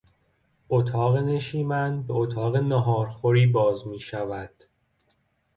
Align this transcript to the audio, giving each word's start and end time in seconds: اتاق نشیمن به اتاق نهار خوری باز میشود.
اتاق 0.69 1.17
نشیمن 1.17 2.03
به 2.03 2.13
اتاق 2.13 2.55
نهار 2.55 3.07
خوری 3.07 3.47
باز 3.47 3.87
میشود. 3.87 4.63